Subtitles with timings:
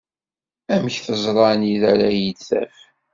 [0.73, 2.77] Amek teẓra anida ara iyi-d-taf?